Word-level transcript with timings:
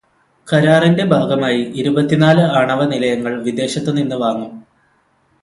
കരാറിന്റെ 0.47 1.05
ഭാഗമായി 1.05 1.73
ഇരുപത്തിനാല് 1.75 2.41
ആണവനിലയങ്ങൾ 2.59 3.41
വിദേശത്തുനിന്ന് 3.43 4.15
വാങ്ങും. 4.15 4.51